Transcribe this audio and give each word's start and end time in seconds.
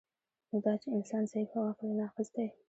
نو 0.49 0.57
دا 0.65 0.73
چی 0.81 0.87
انسان 0.97 1.23
ضعیف 1.31 1.49
او 1.55 1.63
عقل 1.69 1.85
یی 1.89 1.95
ناقص 2.01 2.27
دی 2.35 2.45